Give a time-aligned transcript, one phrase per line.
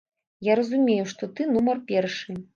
[0.47, 2.41] Я разумею, што ты нумар першы.